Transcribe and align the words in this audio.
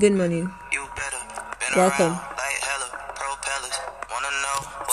Good 0.00 0.14
morning. 0.14 0.50
Welcome 1.76 2.18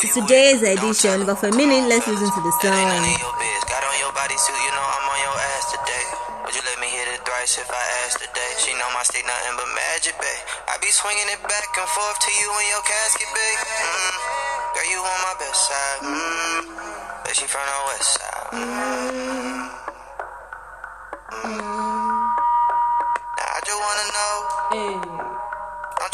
to 0.02 0.08
today's 0.14 0.62
edition. 0.62 1.26
But 1.26 1.36
for 1.42 1.48
a 1.48 1.56
minute, 1.56 1.90
let's 1.90 2.08
listen 2.08 2.30
to 2.30 2.42
the 2.42 2.52
song. 2.62 3.42
if 7.58 7.68
I 7.68 7.84
ask 8.06 8.22
today. 8.22 8.52
She 8.62 8.72
know 8.78 8.88
my 8.94 9.02
stick 9.04 9.26
nothing 9.26 9.58
but 9.58 9.68
magic, 9.74 10.14
babe. 10.22 10.46
I 10.70 10.78
be 10.78 10.88
swinging 10.94 11.28
it 11.34 11.42
back 11.42 11.68
and 11.74 11.90
forth 11.90 12.20
to 12.22 12.32
you 12.38 12.48
in 12.48 12.66
your 12.70 12.84
casket, 12.86 13.28
babe. 13.34 13.60
Mm. 13.60 14.14
Girl, 14.78 14.88
you 14.94 15.00
on 15.02 15.20
my 15.26 15.36
best 15.42 15.60
side. 15.66 16.00
Mm. 16.06 17.26
Bet 17.26 17.36
she 17.36 17.48
from 17.50 17.66
the 17.66 17.80
west 17.90 18.10
side. 18.14 18.48
Mm. 18.54 19.41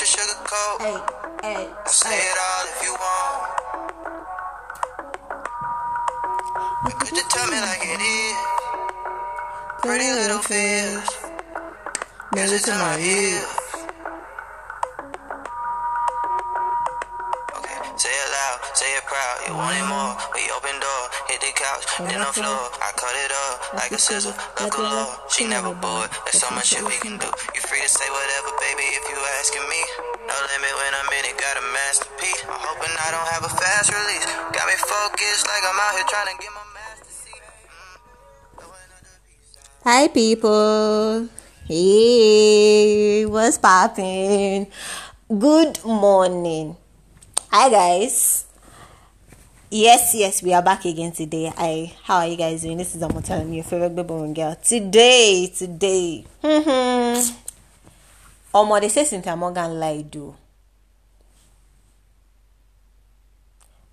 Sugarcoat. 0.08 0.80
Hey, 0.80 0.98
hey, 1.44 1.64
say 1.86 2.16
hey. 2.16 2.32
it 2.32 2.38
all 2.48 2.64
if 2.72 2.80
you 2.86 2.94
want. 2.96 3.44
Could 7.04 7.12
you 7.12 7.26
tell 7.28 7.48
me 7.52 7.60
like 7.60 7.84
it 7.84 8.00
is? 8.00 8.40
Pretty 9.84 10.08
little 10.08 10.40
fears. 10.40 11.10
Music 12.34 12.62
to 12.64 12.74
my 12.80 12.96
ears. 13.04 13.52
Okay, 17.52 17.80
say 18.00 18.16
it 18.16 18.30
loud, 18.32 18.58
say 18.80 18.88
it 18.96 19.04
proud. 19.12 19.38
You 19.48 19.54
want 19.60 19.76
it 19.76 19.88
more? 19.92 20.16
We 20.36 20.48
open 20.56 20.76
door, 20.80 21.04
hit 21.28 21.40
the 21.44 21.52
couch, 21.52 21.84
then 22.00 22.20
the 22.24 22.32
floor. 22.32 22.64
I 22.80 22.96
cut 22.96 23.16
it 23.28 23.32
up 23.44 23.74
like 23.76 23.92
a 23.92 24.00
scissor, 24.00 24.36
look 24.64 24.78
a 24.78 24.82
law. 24.82 25.20
She 25.28 25.48
never 25.48 25.74
bored. 25.76 26.10
There's 26.24 26.40
so 26.40 26.50
much 26.56 26.68
shit 26.72 26.84
we 26.84 26.96
can 27.03 27.18
do. 27.20 27.28
You 27.56 27.59
free 27.59 27.81
to 27.81 27.90
say 27.90 28.08
whatever, 28.08 28.56
baby, 28.64 28.88
if 28.96 29.03
you 29.09 29.18
asking 29.40 29.68
me. 29.68 30.06
Limit 30.58 30.73
when 30.73 30.89
I'm 30.89 31.05
in 31.13 31.25
it, 31.30 31.38
got 31.38 31.53
a 31.53 31.61
masterpiece. 31.69 32.41
I'm 32.50 32.58
hoping 32.58 32.89
I 32.89 33.11
don't 33.13 33.30
have 33.30 33.45
a 33.45 33.50
fast 33.61 33.94
release. 33.94 34.25
Got 34.25 34.66
me 34.66 34.73
focused 34.73 35.45
like 35.45 35.61
I'm 35.61 35.77
out 35.77 35.94
here 35.94 36.08
trying 36.09 36.33
to 36.33 36.41
get 36.41 36.50
my 36.50 36.66
master 36.73 37.13
seat. 37.13 37.41
Hi, 39.83 40.08
people. 40.08 41.30
Hey, 41.67 43.25
what's 43.28 43.59
popping? 43.59 44.66
Good 45.30 45.85
morning. 45.85 46.75
Hi, 47.52 47.69
guys. 47.69 48.47
Yes, 49.69 50.16
yes, 50.16 50.41
we 50.41 50.55
are 50.55 50.63
back 50.63 50.85
again 50.85 51.11
today. 51.11 51.53
I, 51.55 51.94
how 52.02 52.17
are 52.17 52.28
you 52.28 52.35
guys 52.35 52.63
doing? 52.63 52.78
This 52.78 52.95
is 52.95 53.03
I'm 53.03 53.22
telling 53.22 53.53
your 53.53 53.63
favorite 53.63 53.95
baby 53.95 54.33
girl. 54.33 54.55
Today, 54.55 55.53
today. 55.55 56.25
Mm-hmm. 56.44 57.35
Omo, 58.55 58.81
they 58.81 58.89
say 58.89 59.03
Cynthia 59.03 59.35
Morgan 59.35 59.80
lie 59.80 60.02
do. 60.02 60.33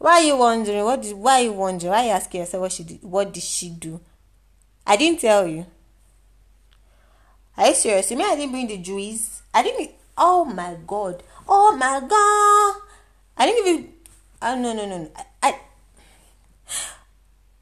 Why 0.04 0.20
are 0.20 0.22
you 0.24 0.36
wondering? 0.36 0.84
What 0.84 1.00
did, 1.00 1.16
why 1.16 1.40
are 1.40 1.44
you 1.44 1.52
wondering? 1.54 1.90
Why 1.90 2.00
are 2.02 2.04
you 2.04 2.10
asking 2.10 2.40
yourself 2.40 2.60
what 2.60 2.72
she 2.72 2.84
did, 2.84 3.02
what 3.02 3.32
did 3.32 3.42
she 3.42 3.70
do? 3.70 4.02
I 4.86 4.96
didn't 4.96 5.20
tell 5.20 5.46
you. 5.46 5.64
Are 7.56 7.68
you 7.68 7.74
serious? 7.74 8.10
You 8.10 8.18
mean 8.18 8.26
I 8.26 8.36
didn't 8.36 8.52
bring 8.52 8.66
the 8.66 8.76
juice? 8.76 9.40
I 9.54 9.62
didn't 9.62 9.92
oh 10.18 10.44
my 10.44 10.76
god. 10.86 11.22
Oh 11.48 11.74
my 11.74 12.00
god. 12.00 12.82
I 13.38 13.46
didn't 13.46 13.66
even 13.66 13.92
oh 14.42 14.60
no 14.60 14.74
no 14.74 14.84
no 14.86 14.98
no. 14.98 15.10
I, 15.16 15.24
I, 15.42 15.58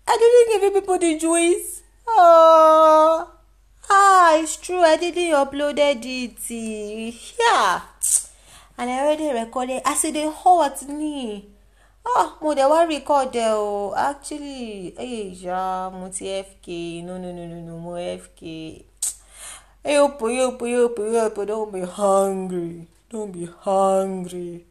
I 0.09 0.17
didn't 0.19 0.63
give 0.63 0.83
people 0.83 0.99
the 0.99 1.17
juice. 1.21 1.83
Oh 2.09 3.31
Ah, 3.89 4.37
it's 4.39 4.57
true. 4.57 4.81
I 4.81 4.97
didn't 4.97 5.31
uploaded 5.31 6.05
it. 6.05 7.15
Yeah. 7.39 7.83
And 8.77 8.91
I 8.91 8.99
already 8.99 9.31
recorded. 9.31 9.83
I 9.85 9.95
said 9.95 10.15
the 10.15 10.29
hot 10.29 10.83
me. 10.89 11.53
Oh, 12.05 12.37
mo 12.41 12.51
dẹ̀ 12.55 12.69
wá 12.73 12.81
record 12.93 13.35
ẹ 13.35 13.49
o. 13.55 13.95
Actually, 13.95 14.95
eh, 14.99 15.35
ja, 15.43 15.91
mo 15.91 16.09
ti 16.09 16.25
FK. 16.47 16.67
No, 17.07 17.15
no, 17.23 17.31
no, 17.33 17.45
no, 17.53 17.59
no, 17.69 17.75
mo 17.79 17.93
FK. 17.97 18.41
Hey, 19.85 19.99
opo, 19.99 20.27
opo, 20.47 20.65
opo, 20.87 21.03
opo, 21.27 21.45
don't 21.47 21.73
be 21.73 21.83
hungry. 21.83 22.87
Don't 23.11 23.33
be 23.33 23.47
hungry. 23.67 24.65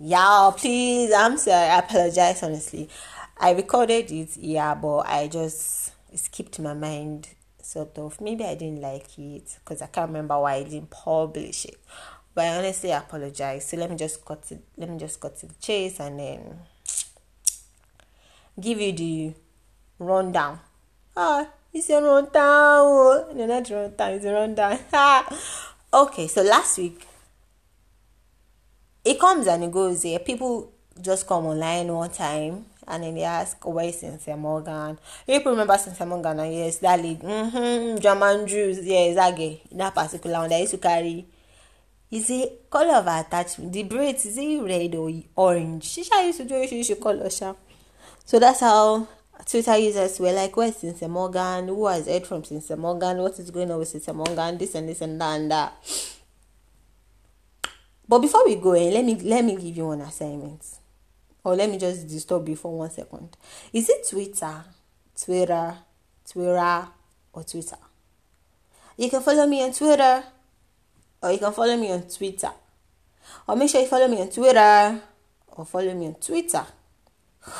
Yeah, 0.00 0.50
please. 0.56 1.12
I'm 1.12 1.36
sorry. 1.38 1.68
I 1.70 1.78
apologize, 1.78 2.42
honestly. 2.42 2.88
I 3.38 3.50
recorded 3.52 4.10
it, 4.10 4.36
yeah, 4.36 4.74
but 4.74 5.06
I 5.06 5.28
just 5.28 5.92
skipped 6.14 6.58
my 6.60 6.74
mind 6.74 7.28
sort 7.62 7.98
of 7.98 8.18
maybe 8.20 8.44
I 8.44 8.54
didn't 8.54 8.80
like 8.80 9.18
it 9.18 9.58
because 9.62 9.82
I 9.82 9.86
can't 9.88 10.08
remember 10.08 10.38
why 10.40 10.54
I 10.54 10.62
didn't 10.62 10.88
publish 10.90 11.66
it. 11.66 11.78
But 12.38 12.44
I 12.46 12.58
honestly 12.58 12.92
apologize. 12.92 13.66
So 13.66 13.76
let 13.78 13.90
me 13.90 13.96
just 13.96 14.24
cut 14.24 14.44
to 14.46 14.58
let 14.76 14.88
me 14.88 14.96
just 14.96 15.18
cut 15.18 15.36
to 15.38 15.46
the 15.46 15.54
chase 15.54 15.98
and 15.98 16.20
then 16.20 16.58
give 18.60 18.80
you 18.80 18.92
the 18.92 19.34
rundown. 19.98 20.60
Ah, 21.16 21.48
it's 21.72 21.90
a 21.90 22.00
rundown. 22.00 23.36
No, 23.36 23.44
not 23.44 23.68
rundown. 23.68 24.12
It's 24.12 24.24
a 24.24 24.32
rundown. 24.32 24.78
okay, 25.92 26.28
so 26.28 26.42
last 26.42 26.78
week 26.78 27.04
it 29.04 29.18
comes 29.18 29.48
and 29.48 29.64
it 29.64 29.72
goes. 29.72 30.04
Yeah, 30.04 30.18
people 30.18 30.72
just 31.02 31.26
come 31.26 31.46
online 31.46 31.88
one 31.92 32.10
time 32.10 32.66
and 32.86 33.02
then 33.02 33.16
they 33.16 33.24
ask, 33.24 33.66
where 33.66 33.86
is 33.86 33.98
Cynthia 33.98 34.36
Morgan? 34.36 34.96
People 35.26 35.50
remember 35.50 35.76
Cynthia 35.76 36.06
Morgan, 36.06 36.38
yes, 36.52 36.76
that 36.76 37.02
lead, 37.02 37.18
mm-hmm, 37.18 37.98
German 37.98 38.46
Juice, 38.46 38.78
yes, 38.84 39.16
that 39.16 39.36
guy, 39.36 39.60
that 39.72 39.92
particular 39.92 40.38
one 40.38 40.50
that 40.50 40.60
used 40.60 40.70
to 40.70 40.78
carry. 40.78 41.26
Is 42.10 42.30
it 42.30 42.70
color 42.70 42.96
of 42.96 43.06
attachment? 43.06 43.72
The 43.72 43.82
braids, 43.82 44.24
is 44.24 44.38
it 44.38 44.62
red 44.62 44.94
or 44.94 45.10
orange? 45.36 45.84
She 45.84 46.00
used 46.00 46.38
to 46.38 46.44
do 46.44 46.66
to 46.66 46.94
color, 46.96 47.28
sha. 47.28 47.54
So 48.24 48.38
that's 48.38 48.60
how 48.60 49.06
Twitter 49.44 49.76
users 49.76 50.18
were 50.18 50.32
like, 50.32 50.56
where's 50.56 50.76
Cynthia 50.76 51.08
Morgan? 51.08 51.68
Who 51.68 51.86
has 51.86 52.06
heard 52.06 52.26
from 52.26 52.44
Cynthia 52.44 52.76
Morgan? 52.76 53.18
What 53.18 53.38
is 53.38 53.50
going 53.50 53.70
on 53.70 53.78
with 53.78 53.88
Cynthia 53.88 54.14
Morgan? 54.14 54.58
This 54.58 54.74
and 54.74 54.88
this 54.88 55.00
and 55.02 55.20
that 55.20 55.40
and 55.40 55.50
that. 55.50 55.72
But 58.08 58.20
before 58.20 58.46
we 58.46 58.56
go, 58.56 58.72
in, 58.72 58.94
let 58.94 59.04
me 59.04 59.16
let 59.16 59.44
me 59.44 59.54
give 59.56 59.76
you 59.76 59.86
one 59.86 60.00
assignment 60.00 60.64
or 61.44 61.54
let 61.54 61.70
me 61.70 61.78
just 61.78 62.08
disturb 62.08 62.48
you 62.48 62.56
for 62.56 62.76
one 62.76 62.90
second. 62.90 63.36
Is 63.72 63.88
it 63.88 64.08
Twitter, 64.08 64.64
Twitter, 65.20 65.76
Twitter, 66.30 66.88
or 67.32 67.44
Twitter? 67.44 67.76
You 68.96 69.10
can 69.10 69.22
follow 69.22 69.46
me 69.46 69.62
on 69.62 69.72
Twitter, 69.72 70.24
or 71.22 71.32
you 71.32 71.38
can 71.38 71.52
follow 71.52 71.76
me 71.76 71.90
on 71.92 72.02
Twitter. 72.02 72.50
Or 73.46 73.56
make 73.56 73.70
sure 73.70 73.80
you 73.80 73.86
follow 73.86 74.08
me 74.08 74.20
on 74.20 74.30
Twitter, 74.30 75.00
or 75.48 75.64
follow 75.64 75.94
me 75.94 76.06
on 76.06 76.14
Twitter. 76.14 76.64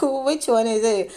Which 0.02 0.46
one 0.48 0.66
is 0.66 0.84
it? 0.84 1.12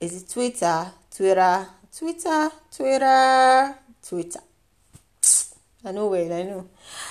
Is 0.00 0.22
it 0.22 0.28
Twitter, 0.28 0.90
Twitter, 1.14 1.66
Twitter, 1.96 2.50
Twitter, 2.74 3.74
Twitter? 4.06 4.40
I 5.84 5.92
know 5.92 6.06
where 6.08 6.32
I 6.32 6.42
know. 6.42 6.68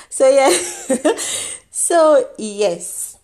So 0.10 0.28
yeah. 0.30 0.50
so 1.72 2.30
yes 2.38 3.18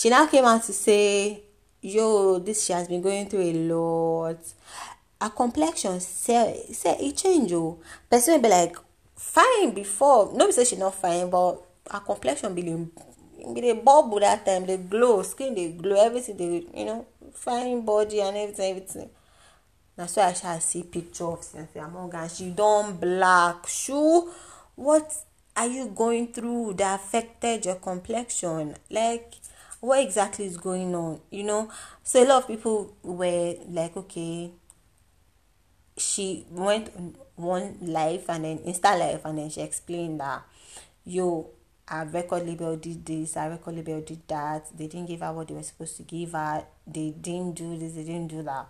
she 0.00 0.08
now 0.08 0.26
came 0.26 0.46
out 0.46 0.62
to 0.62 0.72
say, 0.72 1.42
yo, 1.82 2.38
this 2.38 2.64
she 2.64 2.72
has 2.72 2.88
been 2.88 3.02
going 3.02 3.28
through 3.28 3.42
a 3.42 3.52
lot. 3.52 4.38
Her 5.20 5.28
complexion 5.28 6.00
say 6.00 6.64
say 6.72 6.96
it 7.00 7.18
change 7.18 7.52
oh. 7.52 7.78
Person 8.08 8.34
will 8.34 8.40
be 8.40 8.48
like 8.48 8.76
fine 9.32 9.72
before. 9.72 10.32
Nobody 10.32 10.52
say 10.52 10.64
she 10.64 10.76
not 10.76 10.94
fine, 10.94 11.30
but 11.30 11.62
her 11.90 12.00
complexion 12.00 12.54
be 12.54 12.62
be 12.62 13.60
the 13.60 13.80
bubble 13.84 14.20
that 14.20 14.44
time, 14.44 14.66
the 14.66 14.76
glow, 14.76 15.22
skin 15.22 15.54
the 15.54 15.72
glow, 15.72 16.04
everything 16.04 16.36
they 16.36 16.78
you 16.78 16.84
know, 16.84 17.06
fine 17.32 17.84
body 17.84 18.20
and 18.20 18.36
everything, 18.36 18.70
everything. 18.70 19.10
That's 19.96 20.16
why 20.16 20.24
I 20.24 20.32
shall 20.32 20.60
see 20.60 20.82
picture 20.82 21.24
of 21.24 21.42
Cynthia 21.42 21.88
Morgan. 21.88 22.28
She 22.28 22.50
done 22.50 22.96
black. 22.96 23.66
Shoe, 23.66 24.30
what 24.76 25.12
are 25.56 25.66
you 25.66 25.88
going 25.88 26.32
through 26.32 26.74
that 26.74 27.00
affected 27.00 27.66
your 27.66 27.76
complexion? 27.76 28.76
Like 28.90 29.34
what 29.80 30.00
exactly 30.02 30.44
is 30.44 30.56
going 30.56 30.94
on 30.94 31.20
you 31.30 31.42
know 31.42 31.70
so 32.02 32.22
a 32.22 32.26
lot 32.26 32.42
of 32.42 32.48
people 32.48 32.94
were 33.02 33.54
like 33.68 33.96
okay 33.96 34.50
she 35.96 36.46
went 36.50 36.90
one 37.42 37.76
life 37.82 38.28
and 38.28 38.44
then 38.44 38.58
insta 38.58 38.98
life 38.98 39.22
and 39.24 39.38
then 39.38 39.50
she 39.50 39.60
explained 39.60 40.20
that 40.20 40.42
yo 41.04 41.48
our 41.88 42.04
record 42.06 42.46
label 42.46 42.76
did 42.76 43.04
this 43.04 43.36
our 43.36 43.50
record 43.50 43.74
label 43.76 44.00
did 44.00 44.20
that 44.28 44.66
they 44.76 44.86
didn't 44.86 45.08
give 45.08 45.20
her 45.20 45.32
what 45.32 45.48
they 45.48 45.54
were 45.54 45.62
supposed 45.62 45.96
to 45.96 46.02
give 46.02 46.32
her 46.32 46.64
they 46.86 47.10
didn't 47.10 47.54
do 47.54 47.76
this 47.76 47.94
they 47.94 48.04
didn't 48.04 48.28
do 48.28 48.42
that 48.42 48.66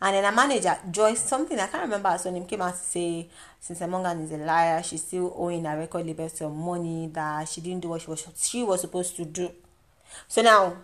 and 0.00 0.16
then 0.16 0.24
a 0.24 0.36
manager, 0.36 0.76
Joyce, 0.90 1.20
something 1.20 1.58
I 1.58 1.66
can't 1.66 1.84
remember 1.84 2.10
her 2.10 2.30
name, 2.30 2.44
came 2.44 2.60
out 2.62 2.74
to 2.74 2.78
say, 2.78 3.28
Cynthia 3.60 3.86
Morgan 3.86 4.20
is 4.20 4.32
a 4.32 4.36
liar, 4.36 4.82
she's 4.82 5.02
still 5.02 5.32
owing 5.36 5.64
a 5.64 5.76
record 5.76 6.04
label 6.06 6.28
some 6.28 6.56
money 6.56 7.08
that 7.12 7.48
she 7.48 7.60
didn't 7.60 7.80
do 7.80 7.88
what 7.88 8.02
she 8.02 8.08
was 8.10 8.26
she 8.36 8.62
was 8.62 8.80
supposed 8.82 9.16
to 9.16 9.24
do. 9.24 9.50
So 10.28 10.42
now, 10.42 10.76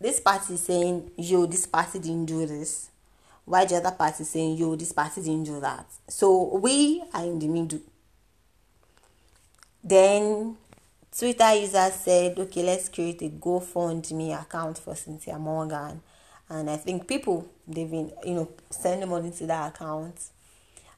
this 0.00 0.20
party 0.20 0.54
is 0.54 0.62
saying, 0.64 1.10
yo, 1.16 1.46
this 1.46 1.66
party 1.66 1.98
didn't 1.98 2.26
do 2.26 2.44
this. 2.46 2.90
Why 3.46 3.64
the 3.64 3.76
other 3.76 3.92
party 3.92 4.24
saying, 4.24 4.58
yo, 4.58 4.76
this 4.76 4.92
party 4.92 5.22
didn't 5.22 5.44
do 5.44 5.60
that. 5.60 5.86
So 6.08 6.56
we 6.58 7.02
are 7.14 7.24
in 7.24 7.38
the 7.38 7.48
middle. 7.48 7.80
then 9.86 10.56
Twitter 11.16 11.54
user 11.54 11.90
said, 11.90 12.38
okay, 12.38 12.62
let's 12.64 12.88
create 12.88 13.22
a 13.22 13.28
GoFundMe 13.30 14.38
account 14.40 14.78
for 14.78 14.94
Cynthia 14.96 15.38
Morgan. 15.38 16.02
And 16.48 16.68
I 16.68 16.76
think 16.76 17.06
people, 17.06 17.48
they've 17.66 17.90
been, 17.90 18.12
you 18.24 18.34
know, 18.34 18.48
sending 18.70 19.08
money 19.08 19.30
to 19.30 19.46
that 19.46 19.74
account. 19.74 20.16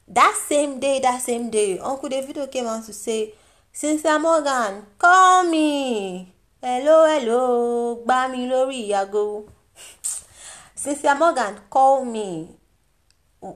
That 0.07 0.35
same 0.47 0.79
day, 0.79 0.99
that 1.01 1.21
same 1.21 1.49
day, 1.51 1.77
Uncle 1.79 2.09
Davido 2.09 2.51
came 2.51 2.65
out 2.65 2.83
to 2.85 2.93
say, 2.93 3.33
Cynthia 3.71 4.17
Morgan, 4.19 4.83
call 4.97 5.43
me. 5.43 6.33
Hello, 6.61 7.05
hello, 7.07 7.95
gbá 8.05 8.27
mi 8.27 8.45
lórí 8.49 8.89
ìyàgò. 8.89 9.43
Cynthia 10.79 11.13
Morgan, 11.13 11.59
call 11.69 12.05
me. 12.05 12.55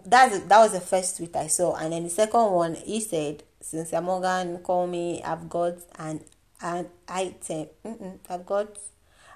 That's 0.06 0.40
that 0.40 0.60
was 0.60 0.74
the 0.74 0.82
first 0.82 1.16
tweet 1.16 1.34
I 1.38 1.48
saw, 1.48 1.74
and 1.78 1.94
then 1.94 2.04
the 2.04 2.10
second 2.10 2.52
one 2.52 2.76
he 2.76 3.00
said, 3.00 3.44
Cynthia 3.62 4.02
Morgan, 4.02 4.58
call 4.58 4.88
me. 4.88 5.24
I've 5.24 5.48
got 5.48 5.78
an 5.98 6.20
an 6.62 6.90
item. 7.08 7.68
Mm-mm, 7.86 8.20
I've 8.30 8.46
got 8.46 8.78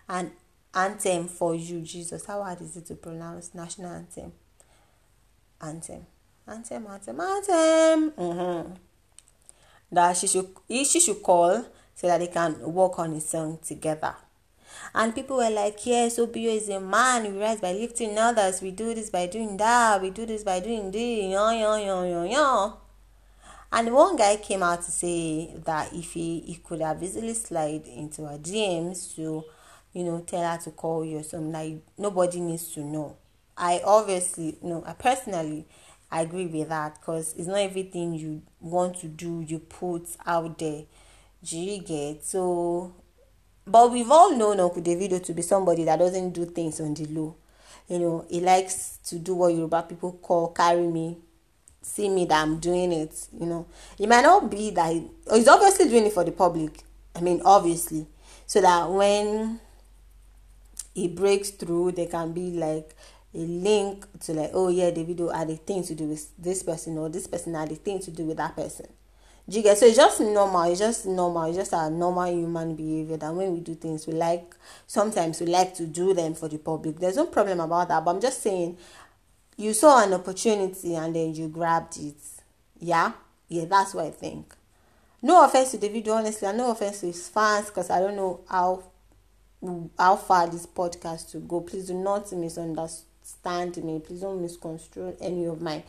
an 0.10 0.34
anthem 0.74 1.30
for 1.30 1.56
you, 1.56 1.80
Jesus. 1.80 2.26
How 2.26 2.44
hard 2.44 2.60
is 2.60 2.76
it 2.76 2.88
to 2.88 2.96
pronounce? 2.96 3.56
National 3.56 3.92
anthem. 3.92 4.34
Anthem. 5.62 6.06
Anthem, 6.46 6.88
anthem, 6.88 7.22
anthem. 7.22 8.12
Mm-hmm. 8.12 8.74
That 9.94 10.18
she 10.18 10.28
should, 10.28 10.50
he, 10.68 10.84
she 10.84 11.00
should 11.00 11.24
call 11.24 11.66
so 11.96 12.08
that 12.08 12.18
they 12.18 12.28
can 12.28 12.60
work 12.74 13.00
on 13.00 13.14
a 13.14 13.22
song 13.22 13.60
together. 13.66 14.14
And 14.94 15.14
people 15.14 15.38
were 15.38 15.50
like, 15.50 15.86
yes, 15.86 16.20
OBO 16.20 16.38
is 16.40 16.70
a 16.70 16.80
man. 16.80 17.34
We 17.34 17.40
rise 17.40 17.60
by 17.60 17.74
lifting 17.74 18.18
others. 18.18 18.62
We 18.62 18.72
do 18.72 18.94
this 18.94 19.10
by 19.10 19.28
doing 19.28 19.58
that. 19.58 20.02
We 20.02 20.10
do 20.10 20.26
this 20.26 20.44
by 20.44 20.60
doing 20.60 20.92
this. 20.92 21.32
Yo, 21.32 21.50
yo, 21.52 21.76
yo, 21.76 22.04
yo, 22.04 22.24
yo. 22.24 22.78
And 23.72 23.94
one 23.94 24.16
guy 24.16 24.38
came 24.38 24.64
out 24.64 24.82
to 24.84 24.92
say 24.92 25.54
that 25.66 25.94
if 25.94 26.14
he, 26.14 26.40
he 26.42 26.56
could 26.56 26.82
have 26.82 27.04
easily 27.04 27.34
slide 27.34 27.86
into 27.86 28.26
her 28.26 28.38
DMs 28.38 29.16
to, 29.16 29.44
you 29.94 30.04
know, 30.04 30.22
tell 30.22 30.42
her 30.42 30.58
to 30.64 30.72
call 30.72 31.04
you 31.04 31.18
or 31.18 31.24
something, 31.24 31.52
like 31.52 31.78
nobody 31.98 32.40
needs 32.40 32.74
to 32.74 32.80
know. 32.82 33.18
I 33.58 33.82
obviously, 33.84 34.58
know, 34.62 34.84
I 34.86 34.94
personally 34.94 35.66
I 36.10 36.22
agree 36.22 36.46
with 36.48 36.70
that 36.70 37.00
because 37.00 37.34
it's 37.38 37.48
not 37.48 37.60
everything 37.60 38.14
you 38.14 38.42
want 38.62 39.00
to 39.00 39.08
do 39.08 39.42
you 39.46 39.60
put 39.60 40.08
out 40.26 40.58
there. 40.58 40.84
Do 41.44 41.58
you 41.58 41.82
get? 41.82 42.24
So, 42.26 42.94
but 43.68 43.92
we've 43.92 44.10
all 44.10 44.36
known 44.36 44.60
Uncle 44.60 44.82
Davido 44.82 45.24
to 45.24 45.34
be 45.34 45.42
somebody 45.42 45.84
that 45.86 46.00
doesn't 46.00 46.32
do 46.32 46.46
things 46.46 46.80
on 46.80 46.94
the 46.94 47.06
low. 47.06 47.36
You 47.88 48.00
know, 48.00 48.26
he 48.30 48.40
likes 48.42 48.98
to 49.06 49.18
do 49.20 49.36
what 49.36 49.54
Yoruba 49.54 49.84
people 49.84 50.14
call 50.14 50.50
carry 50.50 50.88
me 50.88 51.18
see 51.88 52.10
me 52.10 52.26
that 52.26 52.42
I'm 52.42 52.60
doing 52.60 52.92
it, 52.92 53.28
you 53.40 53.46
know. 53.46 53.66
It 53.98 54.08
might 54.10 54.22
not 54.22 54.52
be 54.52 54.72
that 54.72 54.92
he, 54.92 55.08
he's 55.32 55.48
obviously 55.48 55.88
doing 55.90 56.06
it 56.06 56.14
for 56.14 56.24
the 56.24 56.32
public. 56.32 56.84
I 57.16 57.22
mean, 57.22 57.42
obviously, 57.44 58.06
so 58.46 58.62
that 58.62 58.90
when 58.90 59.60
he 60.94 61.08
breaks 61.08 61.50
through, 61.52 61.94
there 61.94 62.08
can 62.08 62.34
be 62.34 62.52
like 62.52 62.96
a 63.34 63.38
link 63.40 64.06
to 64.22 64.34
like, 64.34 64.52
oh 64.54 64.68
yeah, 64.70 64.92
Davido 64.92 65.34
had 65.34 65.50
a 65.50 65.56
thing 65.56 65.84
to 65.84 65.96
do 65.96 66.06
with 66.06 66.30
this 66.38 66.62
person 66.64 66.98
or 66.98 67.10
this 67.10 67.28
person 67.28 67.54
had 67.56 67.72
a 67.72 67.76
thing 67.76 68.00
to 68.02 68.12
do 68.12 68.26
with 68.26 68.38
that 68.38 68.56
person. 68.56 68.88
Do 69.50 69.58
you 69.58 69.64
get 69.64 69.78
so 69.78 69.86
it's 69.86 69.96
just 69.96 70.20
normal, 70.20 70.64
it's 70.64 70.80
just 70.80 71.06
normal, 71.06 71.44
it's 71.46 71.58
just 71.58 71.74
a 71.74 71.90
normal 71.90 72.26
human 72.26 72.76
behavior 72.76 73.16
that 73.18 73.34
when 73.34 73.54
we 73.54 73.62
do 73.62 73.76
things 73.76 74.06
we 74.06 74.14
like 74.14 74.54
sometimes 74.86 75.40
we 75.40 75.48
like 75.48 75.74
to 75.76 75.86
do 75.86 76.14
them 76.14 76.36
for 76.36 76.50
the 76.50 76.58
public. 76.58 77.00
There's 77.00 77.16
no 77.16 77.28
problem 77.28 77.62
about 77.62 77.88
that, 77.88 78.04
but 78.04 78.12
I'm 78.12 78.22
just 78.22 78.42
saying 78.42 78.78
you 79.56 79.74
saw 79.74 80.04
an 80.04 80.14
opportunity 80.14 80.96
and 80.96 81.16
then 81.16 81.34
you 81.34 81.48
grabbed 81.48 81.98
it. 81.98 82.16
Yeah? 82.80 83.14
Yeah, 83.48 83.66
that's 83.66 83.94
what 83.94 84.06
I 84.06 84.12
think. 84.12 84.54
No 85.22 85.44
offense 85.44 85.72
to 85.72 85.78
Davido, 85.78 86.14
honestly, 86.14 86.48
and 86.48 86.58
no 86.58 86.72
offense 86.72 87.00
to 87.00 87.08
his 87.08 87.28
fans, 87.28 87.68
because 87.68 87.90
I 87.90 88.00
don't 88.00 88.16
know 88.16 88.42
how 88.50 88.84
how 89.98 90.16
far 90.16 90.48
this 90.48 90.68
podcast 90.68 91.32
to 91.32 91.40
go. 91.40 91.62
Please 91.62 91.88
do 91.88 91.96
not 91.96 92.32
misunderstand 92.32 93.84
me. 93.84 94.00
Please 94.00 94.22
don't 94.22 94.40
misconstrue 94.40 95.18
any 95.20 95.46
of 95.46 95.60
my 95.60 95.82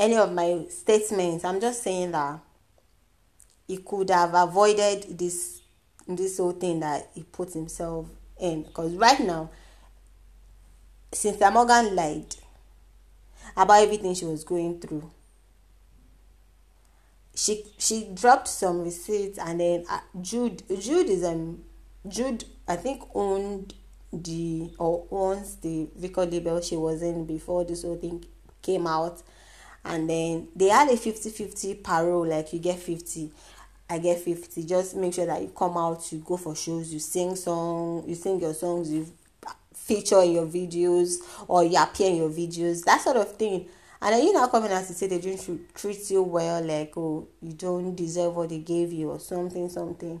any 0.00 0.16
of 0.16 0.32
my 0.32 0.64
statements. 0.70 1.44
I'm 1.44 1.60
just 1.60 1.82
saying 1.82 2.12
that 2.12 2.40
he 3.68 3.76
could 3.76 4.08
have 4.10 4.34
avoided 4.34 5.16
this 5.18 5.60
this 6.08 6.38
whole 6.38 6.52
thing 6.52 6.80
that 6.80 7.10
he 7.14 7.22
put 7.22 7.52
himself 7.52 8.08
in. 8.40 8.62
Because 8.62 8.94
right 8.94 9.20
now, 9.20 9.50
Cynthia 11.12 11.50
Morgan 11.50 11.94
lied 11.94 12.34
about 13.56 13.82
everything 13.82 14.14
she 14.14 14.24
was 14.24 14.42
going 14.42 14.80
through. 14.80 15.08
She 17.34 17.64
she 17.78 18.08
dropped 18.12 18.48
some 18.48 18.82
receipts 18.82 19.38
and 19.38 19.60
then 19.60 19.84
uh, 19.88 20.00
Jude 20.20 20.62
Jude 20.80 21.08
is 21.10 21.24
um 21.24 21.62
Jude 22.08 22.44
I 22.66 22.76
think 22.76 23.02
owned 23.14 23.74
the 24.12 24.72
or 24.78 25.06
owns 25.10 25.56
the 25.56 25.88
record 25.96 26.32
label 26.32 26.60
she 26.60 26.76
was 26.76 27.02
in 27.02 27.26
before 27.26 27.64
this 27.64 27.82
whole 27.82 27.96
thing 27.96 28.24
came 28.62 28.86
out 28.86 29.22
and 29.84 30.08
then 30.08 30.48
they 30.54 30.68
had 30.68 30.88
a 30.88 30.96
50-50 30.96 31.82
parole 31.82 32.26
like 32.26 32.52
you 32.52 32.58
get 32.58 32.78
50 32.78 33.30
I 33.88 33.98
get 33.98 34.20
50 34.20 34.64
just 34.64 34.94
make 34.96 35.14
sure 35.14 35.26
that 35.26 35.42
you 35.42 35.48
come 35.48 35.76
out 35.76 36.12
you 36.12 36.18
go 36.18 36.36
for 36.36 36.54
shows 36.54 36.92
you 36.92 36.98
sing 36.98 37.34
song 37.34 38.04
you 38.06 38.14
sing 38.14 38.40
your 38.40 38.54
songs 38.54 38.90
you 38.90 39.06
feature 39.90 40.22
in 40.22 40.32
your 40.32 40.46
videos 40.46 41.16
or 41.48 41.64
you 41.64 41.76
appear 41.76 42.10
in 42.10 42.16
your 42.16 42.30
videos, 42.30 42.84
that 42.84 43.00
sort 43.00 43.16
of 43.16 43.36
thing. 43.36 43.66
And 44.00 44.14
then 44.14 44.24
you 44.24 44.32
now 44.32 44.46
coming 44.46 44.70
out 44.70 44.86
to 44.86 44.94
say 44.94 45.08
they 45.08 45.18
didn't 45.18 45.74
treat 45.74 46.10
you 46.10 46.22
well, 46.22 46.62
like 46.62 46.96
oh 46.96 47.26
you 47.42 47.52
don't 47.52 47.96
deserve 47.96 48.36
what 48.36 48.50
they 48.50 48.58
gave 48.58 48.92
you 48.92 49.10
or 49.10 49.18
something, 49.18 49.68
something. 49.68 50.20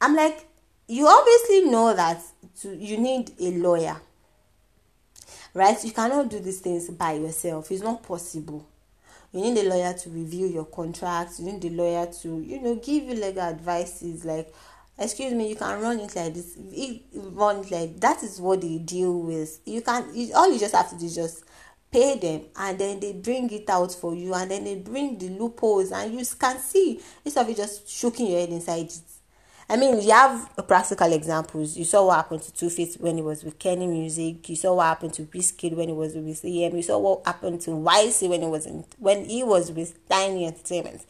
I'm 0.00 0.16
like, 0.16 0.46
you 0.88 1.06
obviously 1.06 1.70
know 1.70 1.94
that 1.94 2.22
to, 2.62 2.74
you 2.74 2.96
need 2.96 3.32
a 3.38 3.50
lawyer, 3.50 3.96
right? 5.54 5.82
You 5.84 5.92
cannot 5.92 6.30
do 6.30 6.38
these 6.40 6.60
things 6.60 6.90
by 6.90 7.12
yourself. 7.12 7.70
It's 7.70 7.82
not 7.82 8.02
possible. 8.02 8.66
You 9.32 9.42
need 9.42 9.58
a 9.58 9.68
lawyer 9.68 9.92
to 9.92 10.10
review 10.10 10.46
your 10.46 10.64
contracts. 10.64 11.38
You 11.38 11.52
need 11.52 11.64
a 11.64 11.70
lawyer 11.70 12.06
to, 12.22 12.40
you 12.40 12.60
know, 12.60 12.74
give 12.76 13.04
you 13.04 13.14
legal 13.14 13.42
advices 13.42 14.24
like 14.24 14.52
excuse 15.00 15.32
me 15.32 15.48
you 15.48 15.56
can 15.56 15.80
run 15.80 15.98
it 15.98 16.14
like 16.14 16.34
this 16.34 16.58
run 17.14 17.60
it 17.60 17.70
like 17.70 18.00
that 18.00 18.22
is 18.22 18.38
what 18.38 18.60
they 18.60 18.76
deal 18.76 19.18
with 19.18 19.58
you 19.64 19.80
can 19.80 20.04
you, 20.14 20.30
all 20.34 20.52
you 20.52 20.58
just 20.58 20.74
have 20.74 20.90
to 20.90 20.98
do 20.98 21.06
is 21.06 21.14
just 21.14 21.44
pay 21.90 22.18
them 22.18 22.42
and 22.56 22.78
then 22.78 23.00
they 23.00 23.12
bring 23.14 23.50
it 23.50 23.68
out 23.70 23.92
for 23.92 24.14
you 24.14 24.34
and 24.34 24.50
then 24.50 24.62
they 24.62 24.76
bring 24.76 25.18
the 25.18 25.28
loopholes 25.30 25.90
and 25.90 26.12
you 26.12 26.24
can 26.38 26.58
see 26.58 27.00
instead 27.24 27.42
of 27.42 27.48
you 27.48 27.54
just 27.54 27.88
shaking 27.88 28.26
your 28.26 28.40
head 28.40 28.50
inside 28.50 28.86
it 28.86 29.00
I 29.70 29.76
mean, 29.76 30.02
you 30.02 30.10
have 30.10 30.50
practical 30.66 31.12
examples. 31.12 31.76
You 31.76 31.84
saw 31.84 32.04
what 32.04 32.16
happened 32.16 32.42
to 32.42 32.50
2face 32.50 32.98
when 33.00 33.14
he 33.14 33.22
was 33.22 33.44
with 33.44 33.56
Kennis 33.60 33.86
Music. 33.88 34.48
You 34.48 34.56
saw 34.56 34.74
what 34.74 34.86
happened 34.86 35.14
to 35.14 35.22
Wizkid 35.22 35.76
when 35.76 35.86
he 35.86 35.94
was 35.94 36.16
with 36.16 36.44
EME. 36.44 36.74
You 36.74 36.82
saw 36.82 36.98
what 36.98 37.24
happened 37.24 37.60
to 37.60 37.70
YCee 37.70 38.28
when 38.28 38.42
he 38.42 38.48
was 38.48 38.66
in, 38.66 38.84
when 38.98 39.26
he 39.26 39.44
was 39.44 39.70
with 39.70 39.94
Tinny 40.08 40.46
Entertainment. 40.46 41.02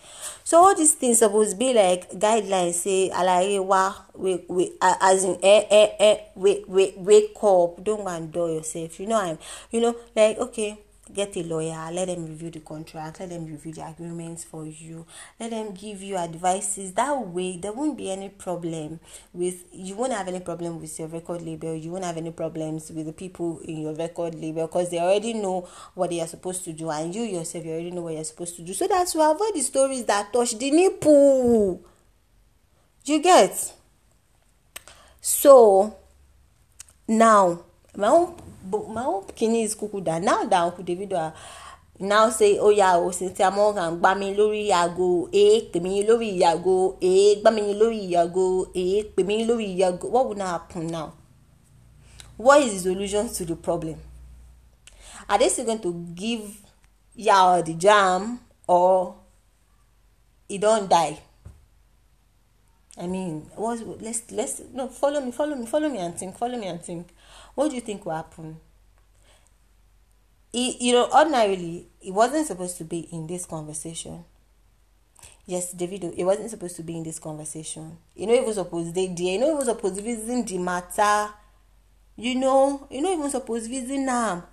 So 0.44 0.58
all 0.58 0.74
these 0.74 0.92
things 0.92 1.20
supposed 1.20 1.52
to 1.52 1.56
be 1.56 1.72
like 1.72 2.10
guidelines. 2.10 2.74
Say, 2.74 3.08
alaye 3.08 3.64
wa, 3.64 3.94
we 4.14 4.44
we 4.46 4.72
as 4.82 5.24
in 5.24 5.38
eh 5.42 5.64
eh 5.70 5.88
eh, 5.98 6.16
wake 6.34 6.64
wake 6.68 6.96
wake 6.98 7.36
up. 7.42 7.82
Don't 7.82 8.04
go 8.04 8.08
and 8.08 8.30
do 8.30 8.46
yourself. 8.46 9.00
You 9.00 9.06
know 9.06 9.16
I'm. 9.22 9.38
You 9.70 9.80
know 9.80 9.96
like 10.14 10.36
okay 10.36 10.78
get 11.14 11.36
a 11.36 11.42
lawyer 11.42 11.90
let 11.92 12.06
them 12.06 12.26
review 12.26 12.50
the 12.50 12.60
contract 12.60 13.20
let 13.20 13.30
them 13.30 13.46
review 13.46 13.72
the 13.72 13.86
agreements 13.86 14.44
for 14.44 14.66
you 14.66 15.06
let 15.38 15.50
them 15.50 15.72
give 15.72 16.02
you 16.02 16.16
advices. 16.16 16.92
That 16.92 17.26
way 17.28 17.56
there 17.56 17.72
won't 17.72 17.96
be 17.96 18.10
any 18.10 18.28
problem 18.28 19.00
with 19.32 19.64
you 19.72 19.94
won't 19.94 20.12
have 20.12 20.28
any 20.28 20.40
problem 20.40 20.80
with 20.80 20.98
your 20.98 21.08
record 21.08 21.42
label 21.42 21.74
you 21.74 21.90
won't 21.90 22.04
have 22.04 22.16
any 22.16 22.30
problems 22.30 22.90
with 22.90 23.06
the 23.06 23.12
people 23.12 23.60
in 23.60 23.82
your 23.82 23.94
record 23.94 24.34
label 24.34 24.66
because 24.66 24.90
they 24.90 24.98
already 24.98 25.34
know 25.34 25.68
what 25.94 26.10
they 26.10 26.20
are 26.20 26.26
supposed 26.26 26.64
to 26.64 26.72
do 26.72 26.90
and 26.90 27.14
you 27.14 27.22
yourself 27.22 27.64
you 27.64 27.72
already 27.72 27.90
know 27.90 28.02
what 28.02 28.14
you're 28.14 28.24
supposed 28.24 28.56
to 28.56 28.62
do. 28.62 28.74
So 28.74 28.88
that's 28.88 29.12
to 29.12 29.30
avoid 29.30 29.54
the 29.54 29.60
stories 29.60 30.04
that 30.06 30.32
touch 30.32 30.58
the 30.58 30.70
nipple. 30.70 31.84
You 33.04 33.20
get? 33.20 33.72
So 35.20 35.96
now 37.08 37.64
own 37.98 39.24
kidney 39.34 39.62
is 39.62 39.74
kuku 39.74 40.04
that 40.04 40.22
now 40.22 40.44
that 40.44 40.62
uncle 40.62 40.84
davido 40.84 41.16
are 41.18 41.32
now 41.98 42.30
say 42.30 42.56
ó 42.58 42.70
yá 42.72 42.96
o 42.96 43.10
cynthia 43.12 43.50
morgan 43.50 43.98
gbá 44.00 44.14
mi 44.18 44.34
lórí 44.34 44.68
ìyàgò 44.68 45.28
ee 45.32 45.60
pè 45.72 45.80
mí 45.80 46.02
lórí 46.08 46.28
ìyàgò 46.38 46.94
ee 47.02 47.34
gbá 47.40 47.50
mi 47.50 47.62
lórí 47.74 47.98
ìyàgò 48.08 48.66
ee 48.74 49.02
pè 49.14 49.22
mí 49.24 49.44
lórí 49.44 49.66
ìyàgò 49.76 50.08
what 50.10 50.26
will 50.28 50.38
now 50.38 50.46
happen 50.46 50.86
now? 50.86 51.12
What 52.38 52.62
is 52.62 52.72
the 52.82 52.90
solution 52.94 53.28
to 53.28 53.44
the 53.44 53.54
problem? 53.54 53.98
Are 55.28 55.36
they 55.38 55.50
still 55.50 55.66
going 55.66 55.80
to 55.80 55.92
give 56.14 56.56
yaw 57.14 57.60
the 57.60 57.74
jam 57.74 58.40
or 58.66 59.14
e 60.48 60.56
don 60.56 60.88
die? 60.88 61.18
I 62.96 63.06
mean 63.06 63.42
what 63.56 63.78
let's 64.00 64.22
let's 64.32 64.62
no 64.72 64.88
follow 64.88 65.20
me 65.20 65.32
follow 65.32 65.54
me 65.54 65.66
follow 65.66 65.90
me 65.90 65.98
and 65.98 66.16
think 66.16 66.36
follow 66.38 66.58
me 66.58 66.66
and 66.66 66.80
think 66.82 67.08
what 67.60 67.68
do 67.68 67.74
you 67.76 67.82
think 67.82 68.06
will 68.06 68.14
happen? 68.16 68.58
He, 70.50 70.88
you 70.88 70.94
know, 70.94 71.10
ordinarily, 71.14 71.88
he 71.98 72.10
wasn't 72.10 72.46
supposed 72.46 72.78
to 72.78 72.84
be 72.84 73.00
in 73.12 73.26
this 73.26 73.44
conversation. 73.44 74.24
yes, 75.44 75.74
Davido, 75.74 76.10
it 76.16 76.24
wasn't 76.24 76.48
supposed 76.48 76.76
to 76.76 76.82
be 76.82 76.96
in 76.96 77.02
this 77.02 77.18
conversation. 77.18 77.98
You 78.14 78.28
know, 78.28 78.32
it 78.32 78.46
was 78.46 78.56
supposed 78.56 78.94
they 78.94 79.08
there. 79.08 79.26
You 79.34 79.40
know, 79.40 79.50
it 79.50 79.56
was 79.56 79.66
supposed 79.66 79.96
to 79.96 80.02
visit 80.02 80.46
the 80.46 80.56
matter. 80.56 81.28
You 82.16 82.34
know, 82.36 82.86
you 82.90 83.02
know, 83.02 83.12
it 83.12 83.18
was 83.18 83.32
supposed 83.32 83.68
visit 83.68 83.98
now. 83.98 84.44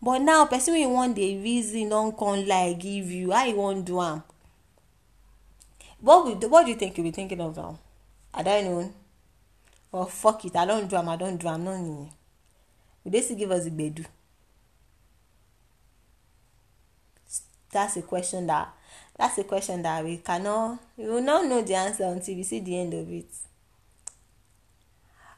But 0.00 0.20
now, 0.20 0.46
person 0.46 0.74
wey 0.74 0.86
wan 0.86 1.14
dey 1.14 1.36
reason 1.42 1.88
don 1.88 2.12
come 2.12 2.46
lie 2.46 2.74
give 2.74 3.10
you, 3.10 3.32
how 3.32 3.44
you 3.44 3.56
wan 3.56 3.82
do 3.82 4.00
am? 4.00 4.22
What 6.00 6.48
what 6.48 6.64
do 6.64 6.70
you 6.70 6.76
think 6.76 6.96
you 6.96 7.02
be 7.02 7.10
thinking 7.10 7.40
of 7.40 7.56
now? 7.56 7.78
I 8.32 8.44
don't 8.44 8.64
know. 8.64 8.92
Well, 9.90 10.06
fuck 10.06 10.44
it, 10.44 10.54
I 10.54 10.64
don't 10.64 10.88
do 10.88 10.94
am, 10.96 11.08
I 11.08 11.16
don't 11.16 11.38
do 11.40 11.48
am, 11.48 11.64
no 11.64 11.76
need. 11.76 12.10
Would 13.04 13.12
they 13.12 13.20
still 13.20 13.36
give 13.36 13.50
us 13.50 13.64
the 13.64 13.70
gbedu? 13.70 14.06
That's 17.70 17.96
a 17.96 18.02
question 18.02 18.46
that 18.46 18.74
that's 19.16 19.38
a 19.38 19.44
question 19.44 19.82
that 19.82 20.04
we 20.04 20.18
cannot 20.18 20.78
we 20.96 21.06
will 21.06 21.22
not 21.22 21.46
know 21.46 21.62
the 21.62 21.74
answer 21.74 22.04
until 22.04 22.34
we 22.34 22.42
see 22.42 22.60
the 22.60 22.78
end 22.78 22.94
of 22.94 23.10
it. 23.10 23.26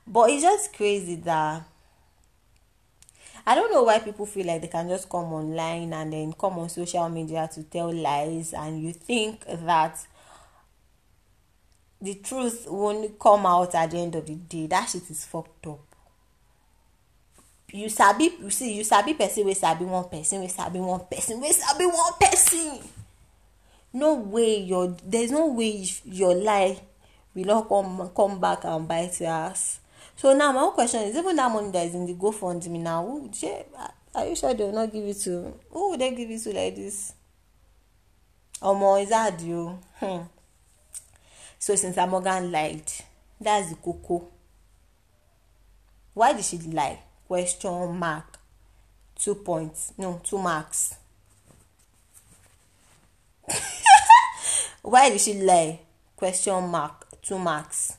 But 0.06 0.30
it's 0.30 0.42
just 0.42 0.74
crazy 0.74 1.16
that 1.16 1.62
I 3.46 3.54
don't 3.54 3.70
know 3.70 3.82
why 3.82 3.98
people 3.98 4.26
feel 4.26 4.46
like 4.46 4.62
they 4.62 4.68
can 4.68 4.88
just 4.88 5.08
come 5.08 5.32
online 5.32 5.92
and 5.92 6.12
then 6.12 6.32
come 6.32 6.58
on 6.58 6.68
social 6.68 7.08
media 7.08 7.48
to 7.52 7.62
tell 7.64 7.92
lies 7.92 8.54
and 8.54 8.82
you 8.82 8.92
think 8.92 9.44
that 9.46 9.98
the 12.00 12.14
truth 12.16 12.66
won't 12.68 13.18
come 13.18 13.46
out 13.46 13.74
at 13.74 13.90
the 13.90 13.98
end 13.98 14.14
of 14.14 14.26
the 14.26 14.34
day. 14.34 14.66
That 14.66 14.86
shit 14.86 15.10
is 15.10 15.24
fucked 15.24 15.66
up. 15.66 15.93
You 17.74 17.88
sabi 17.90 18.30
you 18.38 18.50
see 18.54 18.70
you 18.78 18.84
sabi 18.86 19.14
person 19.18 19.42
wey 19.46 19.54
sabi 19.58 19.82
one 19.84 20.06
person 20.06 20.38
wey 20.38 20.46
sabi 20.46 20.78
one 20.78 21.02
person 21.10 21.40
wey 21.42 21.50
sabi 21.50 21.82
one 21.90 22.14
person. 22.22 22.78
No 23.92 24.14
way 24.14 24.62
your 24.62 24.94
there's 25.02 25.32
no 25.34 25.48
way 25.50 25.82
your 26.04 26.36
lie 26.38 26.78
will 27.34 27.44
not 27.44 27.68
come 27.68 28.10
come 28.14 28.38
back 28.38 28.62
and 28.62 28.86
bite 28.86 29.18
your 29.20 29.30
ass. 29.30 29.80
So 30.14 30.32
now 30.38 30.52
my 30.52 30.60
own 30.60 30.72
question 30.74 31.02
is 31.02 31.16
even 31.16 31.34
that 31.34 31.50
money 31.50 31.72
that 31.72 31.86
is 31.88 31.96
in 31.96 32.06
the 32.06 32.14
GoFundMe 32.14 32.78
now, 32.78 33.04
who, 33.04 33.28
are 34.14 34.24
you 34.26 34.36
sure 34.36 34.54
they 34.54 34.62
will 34.62 34.72
not 34.72 34.92
give 34.92 35.02
it 35.04 35.18
to? 35.22 35.52
Who 35.72 35.90
would 35.90 36.00
they 36.00 36.14
give 36.14 36.30
it 36.30 36.42
to 36.44 36.54
like 36.54 36.76
this? 36.76 37.12
Omo, 38.62 39.02
is 39.02 39.08
that 39.08 39.40
you? 39.40 39.80
Hmm. 39.98 40.22
So 41.58 41.74
since 41.74 41.96
Morgan 41.96 42.52
lied, 42.52 42.84
that's 43.40 43.70
the 43.70 43.74
cocoa. 43.74 44.28
Why 46.14 46.32
did 46.34 46.44
she 46.44 46.58
lie? 46.58 47.00
Question 47.26 47.96
mark. 47.98 48.38
Two 49.16 49.36
points. 49.36 49.92
No, 49.96 50.20
two 50.22 50.38
marks. 50.38 50.96
Why 54.82 55.10
did 55.10 55.20
she 55.20 55.34
lie? 55.34 55.80
Question 56.16 56.68
mark. 56.68 57.06
Two 57.22 57.38
marks. 57.38 57.96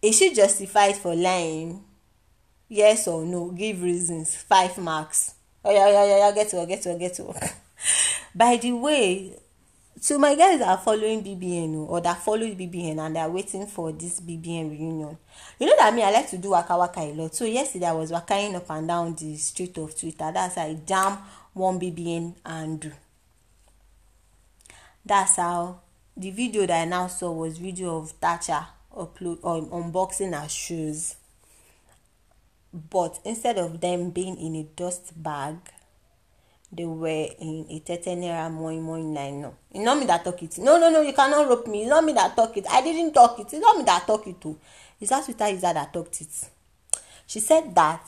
Is 0.00 0.16
she 0.16 0.32
justified 0.32 0.96
for 0.96 1.14
lying? 1.14 1.84
Yes 2.68 3.08
or 3.08 3.24
no? 3.24 3.50
Give 3.50 3.82
reasons. 3.82 4.36
Five 4.36 4.78
marks. 4.78 5.34
Yeah, 5.64 5.88
yeah, 5.90 6.18
yeah. 6.18 6.32
Get 6.32 6.48
to 6.50 6.64
get 6.66 6.82
to 6.82 6.94
get 6.98 7.14
to. 7.14 7.34
By 8.34 8.56
the 8.56 8.72
way, 8.72 9.34
so 10.00 10.18
my 10.18 10.34
guys 10.34 10.60
are 10.60 10.78
following 10.78 11.22
BBN 11.22 11.88
or 11.88 12.00
that 12.00 12.18
followed 12.18 12.56
BBN 12.56 12.98
and 12.98 13.16
they're 13.16 13.28
waiting 13.28 13.66
for 13.66 13.92
this 13.92 14.20
BBN 14.20 14.70
reunion. 14.70 15.18
You 15.58 15.66
know 15.66 15.76
that 15.76 15.94
me, 15.94 16.02
I 16.02 16.10
like 16.10 16.28
to 16.30 16.38
do 16.38 16.50
waka 16.50 16.76
waka 16.76 17.00
a 17.00 17.12
lot. 17.12 17.34
So 17.34 17.44
yesterday 17.44 17.86
I 17.86 17.92
was 17.92 18.10
walking 18.10 18.54
up 18.56 18.70
and 18.70 18.88
down 18.88 19.14
the 19.14 19.36
street 19.36 19.76
of 19.78 19.98
Twitter. 19.98 20.30
That's 20.32 20.56
how 20.56 20.62
I 20.62 20.74
jam 20.74 21.18
one 21.52 21.80
BBN 21.80 22.34
and 22.44 22.80
do. 22.80 22.92
That's 25.04 25.36
how 25.36 25.80
the 26.16 26.30
video 26.30 26.66
that 26.66 26.82
I 26.82 26.84
now 26.84 27.06
saw 27.06 27.32
was 27.32 27.58
video 27.58 27.98
of 27.98 28.10
Thatcher 28.12 28.66
upload 28.96 29.38
on 29.44 29.66
unboxing 29.66 30.38
her 30.38 30.48
shoes 30.48 31.16
but 32.72 33.18
instead 33.24 33.58
of 33.58 33.80
them 33.80 34.10
being 34.10 34.36
in 34.36 34.54
a 34.56 34.62
dust 34.76 35.22
bag 35.22 35.56
they 36.70 36.84
were 36.84 37.28
in 37.40 37.66
a 37.70 37.78
thirty 37.80 38.14
naira 38.16 38.50
moi 38.50 38.72
moi 38.80 38.98
line 38.98 39.40
no. 39.40 39.54
It's 39.70 39.80
not 39.84 39.98
me 39.98 40.06
that 40.06 40.24
talk 40.24 40.42
it. 40.42 40.58
No 40.58 40.78
no 40.78 40.90
no 40.90 41.00
you 41.02 41.12
cannot 41.12 41.48
rope 41.48 41.66
me. 41.66 41.82
It's 41.82 41.90
not 41.90 42.04
me 42.04 42.12
that 42.12 42.36
talk 42.36 42.56
it. 42.56 42.66
I 42.70 42.82
didn't 42.82 43.12
talk 43.14 43.38
it. 43.40 43.52
It's 43.52 43.54
not 43.54 43.76
me 43.76 43.84
that 43.84 44.06
talk 44.06 44.26
it 44.26 44.40
too 44.40 44.58
it's 45.00 45.10
that 45.10 45.24
twitter 45.24 45.48
user 45.48 45.60
that 45.62 45.74
that 45.74 45.92
talked 45.92 46.20
it. 46.20 46.48
She 47.26 47.40
said 47.40 47.74
that. 47.74 48.06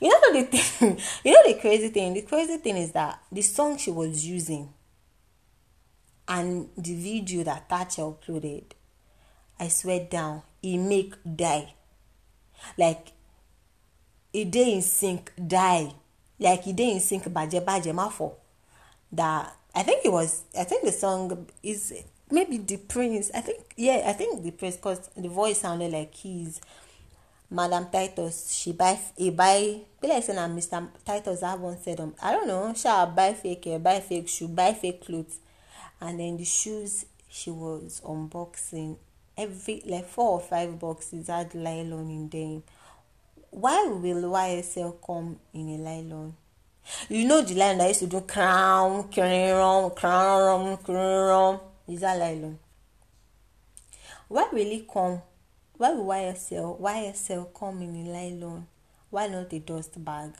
You 0.00 0.08
know 0.08 0.32
the 0.40 0.44
thing? 0.46 0.98
You 1.24 1.32
know 1.32 1.42
the 1.52 1.60
crazy 1.60 1.88
thing? 1.88 2.14
The 2.14 2.22
crazy 2.22 2.56
thing 2.58 2.76
is 2.76 2.92
that 2.92 3.20
the 3.30 3.42
song 3.42 3.76
she 3.78 3.90
was 3.90 4.24
using 4.26 4.72
and 6.26 6.68
the 6.76 6.94
video 6.94 7.42
that 7.44 7.68
Tacha 7.68 8.14
uploaded 8.14 8.64
i 9.60 9.66
swear 9.68 10.00
down 10.10 10.42
e 10.62 10.76
make 10.76 11.14
die. 11.24 11.74
Like 12.76 13.12
e 14.32 14.44
dey 14.44 14.74
in 14.74 14.82
sync 14.82 15.32
die 15.36 15.92
like 16.38 16.66
e 16.66 16.72
dey 16.72 16.90
in 16.92 17.00
sync 17.00 17.24
baje 17.28 17.60
baje 17.64 17.92
ma 17.94 18.08
for 18.08 18.32
that 19.12 19.54
i 19.74 19.82
think 19.82 20.04
it 20.04 20.12
was 20.12 20.42
i 20.58 20.64
think 20.64 20.84
the 20.84 20.92
song 20.92 21.46
is 21.62 21.92
maybe 22.30 22.58
the 22.58 22.76
prince 22.76 23.30
i 23.34 23.40
think 23.40 23.58
yeah 23.76 24.02
i 24.06 24.12
think 24.12 24.42
the 24.42 24.50
prince 24.50 24.76
because 24.76 25.08
the 25.16 25.28
voice 25.28 25.60
sounded 25.60 25.90
like 25.92 26.14
his 26.14 26.60
madam 27.50 27.86
titus. 27.90 28.52
She 28.52 28.72
buy 28.72 28.98
he 29.16 29.30
buy 29.30 29.80
be 30.00 30.08
like 30.08 30.22
say 30.22 30.34
na 30.34 30.46
mr 30.48 30.86
titus 31.04 31.40
that 31.40 31.58
one 31.58 31.78
said 31.78 32.00
um 32.00 32.14
i 32.22 32.32
don't 32.32 32.46
know 32.46 32.74
sha 32.74 33.06
buy 33.06 33.32
fake 33.32 33.64
hair 33.64 33.78
buy 33.78 34.00
fake 34.00 34.28
shoe 34.28 34.48
buy 34.48 34.72
fake 34.74 35.04
clothes. 35.04 35.38
And 36.00 36.20
then 36.20 36.36
the 36.36 36.44
shoes 36.44 37.06
she 37.28 37.50
was 37.50 38.00
unboxing. 38.04 38.96
Every 39.36 39.82
like 39.86 40.06
four 40.06 40.30
or 40.32 40.40
five 40.40 40.78
boxes 40.78 41.28
had 41.28 41.54
nylon 41.54 42.10
in 42.10 42.28
them. 42.28 42.62
Why 43.50 43.86
will 43.86 44.30
YSL 44.30 44.96
come 45.04 45.38
in 45.54 45.68
a 45.70 45.78
nylon? 45.78 46.34
You 47.08 47.26
know 47.26 47.42
the 47.42 47.54
line 47.54 47.78
that 47.78 47.88
used 47.88 48.00
to 48.00 48.06
do 48.06 48.20
crown, 48.20 49.10
crown, 49.10 49.90
crown, 49.90 50.76
crown. 50.78 51.60
Is 51.86 52.00
that 52.00 52.18
nylon? 52.18 52.58
Why 54.28 54.48
will 54.52 54.58
it 54.72 54.86
come? 54.86 55.22
Why 55.76 55.92
will 55.92 56.04
YSL 56.06 56.80
YSL 56.80 57.54
come 57.58 57.82
in 57.82 57.94
a 57.94 58.12
nylon? 58.12 58.66
Why 59.10 59.28
not 59.28 59.52
a 59.52 59.58
dust 59.58 60.02
bag? 60.04 60.32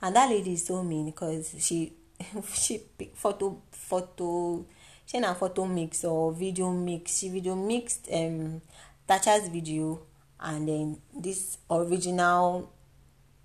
And 0.00 0.14
that 0.14 0.30
lady 0.30 0.52
is 0.52 0.64
so 0.64 0.82
mean 0.82 1.06
because 1.06 1.54
she 1.58 1.92
she 2.54 2.80
photo 3.14 3.60
photo 3.70 4.64
shey 5.04 5.20
na 5.20 5.34
photo 5.34 5.66
mix 5.66 6.04
or 6.04 6.32
video 6.32 6.70
mix 6.70 7.18
she 7.18 7.28
video 7.28 7.54
mixed 7.54 8.08
um 8.12 8.60
Thatcher's 9.06 9.48
video 9.48 10.00
and 10.40 10.68
then 10.68 11.00
this 11.14 11.58
original 11.70 12.72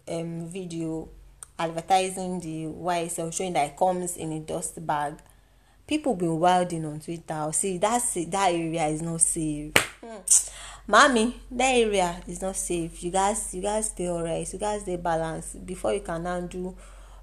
um 0.08 0.48
video 0.48 1.10
advertising 1.58 2.40
the 2.40 2.66
YSL 2.66 3.34
showing 3.34 3.54
that 3.54 3.72
it 3.72 3.78
comes 3.78 4.18
in 4.18 4.32
a 4.32 4.40
dust 4.40 4.86
bag. 4.86 5.16
People 5.88 6.16
been 6.16 6.40
wilding 6.40 6.86
on 6.86 7.00
Twitter. 7.00 7.50
See 7.52 7.78
that's 7.78 8.14
that 8.14 8.52
area 8.52 8.86
is 8.88 9.02
not 9.02 9.22
safe. 9.22 9.74
Hmm. 10.04 10.18
mommy 10.88 11.40
that 11.52 11.76
area 11.76 12.22
is 12.28 12.42
not 12.42 12.56
safe. 12.56 13.04
You 13.04 13.12
guys 13.12 13.54
you 13.54 13.62
guys 13.62 13.88
stay 13.88 14.10
alright. 14.10 14.52
You 14.52 14.60
guys 14.60 14.82
stay 14.82 14.96
balanced. 14.98 15.66
Before 15.66 15.94
you 15.94 16.02
can 16.02 16.24
now 16.24 16.40
do 16.42 16.76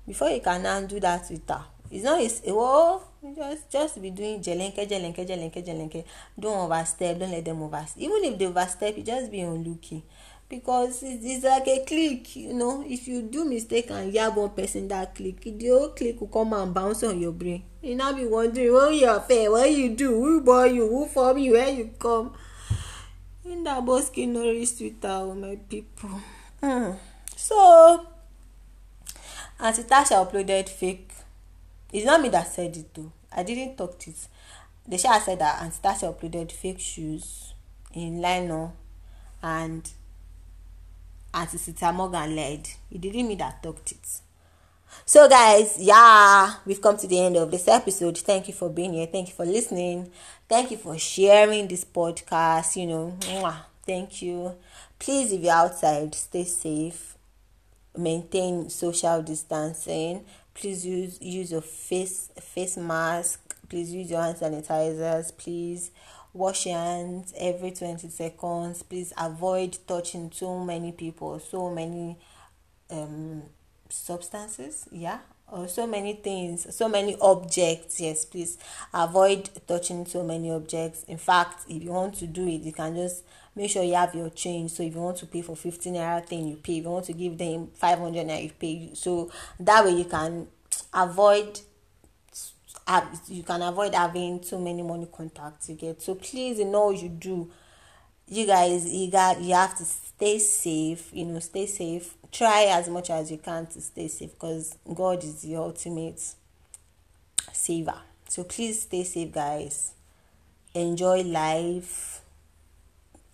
before 0.06 0.30
you 0.30 0.40
can 0.40 0.62
now 0.62 0.80
do 0.82 1.00
that 1.00 1.26
Twitter 1.26 1.60
it's 1.90 2.04
not 2.04 2.20
it's 2.20 2.42
oh 2.46 3.02
just 3.36 3.70
just 3.70 4.02
be 4.02 4.10
doing 4.10 4.40
jelenke 4.40 4.86
jelenke 4.88 5.26
jelenke 5.26 5.64
jelenke 5.64 6.04
don't 6.38 6.58
overstep 6.70 7.18
don't 7.18 7.30
let 7.30 7.44
them 7.44 7.62
overstep 7.62 8.02
even 8.02 8.24
if 8.24 8.38
they 8.38 8.46
overstep 8.46 8.96
you 8.96 9.02
just 9.02 9.30
be 9.30 9.44
looking 9.44 10.02
because 10.48 11.02
it's, 11.02 11.24
it's 11.24 11.44
like 11.44 11.66
a 11.68 11.84
click 11.84 12.36
you 12.36 12.54
know. 12.54 12.84
If 12.86 13.06
you 13.06 13.22
do 13.22 13.44
mistake 13.44 13.90
and 13.90 14.12
yab 14.12 14.36
one 14.36 14.50
person 14.50 14.88
that 14.88 15.14
click 15.14 15.42
the 15.42 15.68
whole 15.68 15.88
click 15.90 16.20
will 16.20 16.28
come 16.28 16.52
and 16.54 16.72
bounce 16.72 17.02
on 17.02 17.20
your 17.20 17.32
brain. 17.32 17.62
You 17.82 17.94
now 17.94 18.12
be 18.12 18.24
wondering 18.26 18.72
what 18.72 18.94
you 18.94 19.08
affair 19.10 19.50
what 19.50 19.70
you 19.70 19.94
do 19.94 20.10
who 20.10 20.40
born 20.40 20.74
you 20.74 20.88
who 20.88 21.06
form 21.06 21.38
you 21.38 21.52
where 21.52 21.68
you 21.68 21.90
come? 21.98 22.32
In 23.44 23.62
that 23.64 23.84
bosky 23.84 24.26
nourish 24.26 24.72
twitter 24.72 25.08
oh 25.08 25.34
my 25.34 25.56
people. 25.56 26.20
Mm. 26.62 26.98
so 27.36 28.06
aunty 29.60 29.82
tasha 29.84 30.16
uploaded 30.24 30.68
fake 30.68 31.07
it's 31.92 32.04
not 32.04 32.20
me 32.20 32.28
that 32.30 32.46
said 32.48 32.76
it 32.76 32.94
though. 32.94 33.12
I 33.32 33.42
didn't 33.42 33.76
talk 33.76 34.06
it. 34.06 34.28
The 34.86 34.98
sha 34.98 35.18
said 35.20 35.38
that 35.38 35.62
aunty 35.62 35.78
tacha 35.82 36.14
uploaded 36.14 36.52
fake 36.52 36.80
shoes 36.80 37.54
in 37.94 38.20
lino 38.20 38.72
and 39.42 39.88
aunty 41.32 41.58
sita 41.58 41.92
morgan 41.92 42.34
led. 42.34 42.68
It 42.90 43.00
didn't 43.00 43.28
me 43.28 43.34
that 43.36 43.62
talked 43.62 43.92
it. 43.92 44.20
So 45.04 45.28
guys 45.28 45.76
yeah 45.78 46.54
we've 46.66 46.80
come 46.80 46.96
to 46.98 47.06
the 47.06 47.20
end 47.20 47.36
of 47.36 47.50
this 47.50 47.68
episode. 47.68 48.18
Thank 48.18 48.48
you 48.48 48.54
for 48.54 48.70
being 48.70 48.94
here. 48.94 49.06
Thank 49.06 49.28
you 49.28 49.34
for 49.34 49.44
listening. 49.46 50.10
Thank 50.48 50.70
you 50.70 50.76
for 50.76 50.98
sharing 50.98 51.68
this 51.68 51.84
podcast 51.84 52.76
you 52.76 52.86
know. 52.86 53.16
Mwah, 53.20 53.56
thank 53.86 54.22
you. 54.22 54.54
Please 54.98 55.32
if 55.32 55.42
you're 55.42 55.52
outside 55.52 56.14
stay 56.14 56.44
safe. 56.44 57.14
Maintain 57.96 58.70
social 58.70 59.22
distancing 59.22 60.24
please 60.58 60.84
use 60.84 61.18
use 61.22 61.52
your 61.52 61.62
face 61.62 62.30
face 62.40 62.76
mask. 62.76 63.54
Please 63.68 63.92
use 63.92 64.10
your 64.10 64.22
hand 64.22 64.36
sanitizers. 64.36 65.36
Please 65.36 65.90
wash 66.32 66.66
your 66.66 66.76
hands 66.76 67.32
every 67.38 67.70
20 67.70 68.08
seconds. 68.08 68.82
Please 68.82 69.12
avoid 69.16 69.78
touching 69.86 70.30
so 70.32 70.58
many 70.58 70.92
people. 70.92 71.38
So 71.38 71.70
many 71.70 72.18
um 72.90 73.42
substances 73.88 74.88
yeah? 74.90 75.20
Or 75.50 75.66
so 75.66 75.86
many 75.86 76.14
things 76.14 76.74
so 76.74 76.88
many 76.88 77.16
objects. 77.20 78.00
Yes 78.00 78.24
please 78.24 78.58
avoid 78.92 79.48
touching 79.66 80.06
so 80.06 80.24
many 80.24 80.50
objects. 80.50 81.04
In 81.04 81.18
fact 81.18 81.64
if 81.70 81.82
you 81.82 81.92
want 81.92 82.14
to 82.16 82.26
do 82.26 82.46
it 82.46 82.62
you 82.62 82.72
can 82.72 82.96
just 82.96 83.22
make 83.58 83.70
sure 83.70 83.82
you 83.82 83.94
have 83.94 84.14
your 84.14 84.30
change. 84.30 84.70
So 84.70 84.84
if 84.84 84.94
you 84.94 85.00
want 85.00 85.16
to 85.18 85.26
pay 85.26 85.42
for 85.42 85.56
15 85.56 85.92
naira 85.92 86.24
thing 86.24 86.46
you 86.46 86.56
pay. 86.56 86.78
If 86.78 86.84
you 86.84 86.90
want 86.90 87.06
to 87.06 87.12
give 87.12 87.36
them 87.36 87.68
500 87.74 88.26
naira 88.26 88.44
you 88.44 88.50
pay. 88.50 88.90
So 88.94 89.30
that 89.58 89.84
way 89.84 89.90
you 89.90 90.04
can 90.04 90.46
avoid 90.94 91.60
you 93.26 93.42
can 93.42 93.60
avoid 93.60 93.94
having 93.94 94.40
too 94.40 94.58
many 94.58 94.82
money 94.82 95.08
contacts 95.12 95.68
you 95.68 95.74
get. 95.74 96.00
So 96.00 96.14
please 96.14 96.60
in 96.60 96.74
all 96.74 96.92
you 96.92 97.08
do 97.08 97.50
you 98.28 98.46
guys 98.46 98.90
you 98.90 99.10
got 99.10 99.40
you 99.40 99.54
have 99.54 99.76
to 99.76 99.84
stay 99.84 100.38
safe 100.38 101.10
you 101.12 101.24
know 101.24 101.40
stay 101.40 101.66
safe. 101.66 102.14
Try 102.30 102.66
as 102.66 102.88
much 102.88 103.10
as 103.10 103.30
you 103.30 103.38
can 103.38 103.66
to 103.66 103.80
stay 103.80 104.06
safe 104.06 104.32
because 104.32 104.78
god 104.94 105.24
is 105.24 105.42
the 105.42 105.56
ultimate 105.56 106.22
saver. 107.52 107.98
So 108.28 108.44
please 108.44 108.82
stay 108.82 109.02
safe 109.02 109.32
guys. 109.32 109.94
Enjoy 110.74 111.22
life 111.22 112.22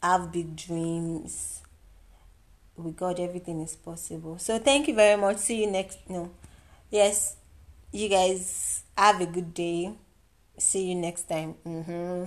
have 0.05 0.31
big 0.31 0.55
dreams. 0.55 1.63
With 2.77 2.97
god 2.97 3.21
everything 3.21 3.61
is 3.61 3.77
possible. 3.77 4.39
So 4.39 4.59
thank 4.59 4.89
you 4.89 4.95
very 4.95 5.21
much. 5.21 5.39
See 5.39 5.63
you 5.65 5.71
next 5.71 5.99
no. 6.09 6.31
Yes 6.91 7.37
you 7.93 8.09
guys 8.09 8.83
have 8.99 9.21
a 9.21 9.27
good 9.27 9.55
day. 9.55 9.93
See 10.59 10.89
you 10.89 10.95
next 10.97 11.29
time. 11.29 11.55
Mm-hmm. 11.65 12.25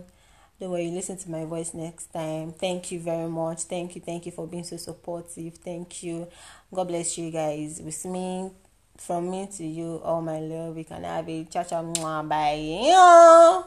don't 0.59 0.71
worry 0.71 0.89
listen 0.89 1.17
to 1.17 1.29
my 1.29 1.45
voice 1.45 1.73
next 1.73 2.07
time. 2.07 2.53
Thank 2.53 2.91
you 2.91 2.99
very 2.99 3.29
much. 3.29 3.63
Thank 3.63 3.95
you 3.95 4.01
thank 4.01 4.25
you 4.25 4.31
for 4.31 4.47
being 4.47 4.63
so 4.63 4.77
supportive. 4.77 5.55
Thank 5.55 6.03
you. 6.03 6.27
God 6.73 6.87
bless 6.87 7.17
you 7.17 7.31
guys. 7.31 7.81
With 7.83 8.05
me 8.05 8.49
from 8.97 9.29
me 9.29 9.47
to 9.57 9.65
you 9.65 10.01
all 10.03 10.21
my 10.21 10.39
love. 10.39 10.75
We 10.75 10.83
can 10.83 11.03
have 11.03 11.29
a 11.29 11.43
cha 11.45 11.63
cha 11.63 11.81
bye 12.23 13.63